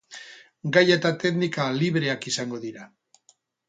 Gaia 0.77 0.95
eta 1.01 1.13
teknika 1.25 1.69
libreak 1.79 2.29
izango 2.35 2.65
dira. 2.69 2.93